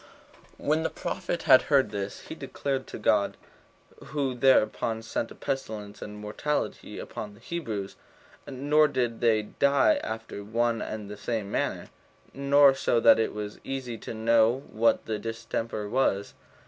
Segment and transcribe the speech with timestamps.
[0.57, 0.65] 3.
[0.65, 3.37] When the prophet had heard this, he declared it to God;
[4.05, 7.97] who thereupon sent a pestilence and a mortality upon the Hebrews;
[8.47, 11.89] nor did they die after one and the same manner,
[12.33, 16.33] nor so that it was easy to know what the distemper was.